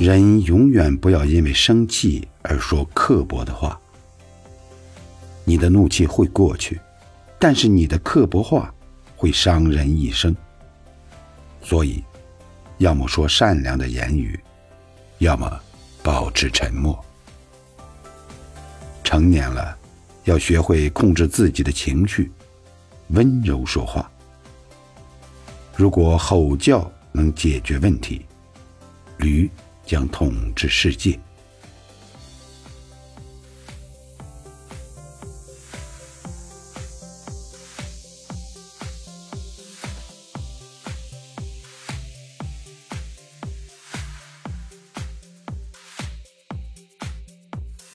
[0.00, 3.78] 人永远不要因为生气而说刻薄的话。
[5.44, 6.80] 你的怒气会过去，
[7.38, 8.74] 但是你的刻薄话
[9.14, 10.34] 会伤人一生。
[11.62, 12.02] 所以，
[12.78, 14.38] 要么说善良的言语，
[15.18, 15.60] 要么
[16.02, 16.98] 保持沉默。
[19.04, 19.78] 成年了，
[20.24, 22.32] 要学会控制自己的情绪，
[23.08, 24.10] 温柔说话。
[25.76, 28.24] 如果吼叫能解决问题，
[29.18, 29.48] 驴
[29.84, 31.18] 将统治世界。